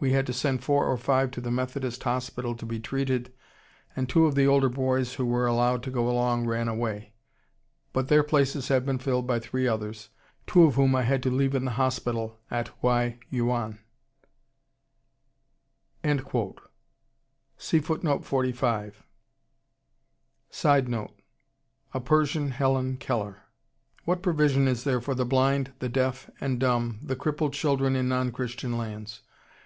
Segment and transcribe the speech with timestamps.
[0.00, 3.32] We had to send four or five to the Methodist hospital to be treated,
[3.96, 7.14] and two of the older boys who were allowed to go along ran away.
[7.92, 10.08] But their places have been filled by three others,
[10.46, 13.80] two of whom I had to leave in the hospital at Hwai Yuan."
[20.48, 21.12] [Sidenote:
[21.92, 23.42] A Persian "Helen Keller."]
[24.04, 28.08] What provision is there for the blind, the deaf and dumb, the crippled children in
[28.08, 29.22] non Christian lands?